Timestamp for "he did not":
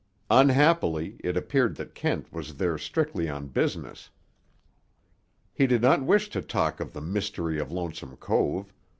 5.53-6.01